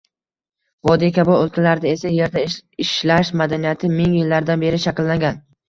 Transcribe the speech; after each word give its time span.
Vodiy 0.89 1.11
kabi 1.17 1.35
o‘lkalarda 1.41 1.91
esa 1.91 2.15
yerda 2.15 2.43
ishlash 2.87 3.35
madaniyati 3.45 3.93
ming 4.01 4.19
yillardan 4.19 4.67
beri 4.67 4.85
shakllangan 4.91 5.43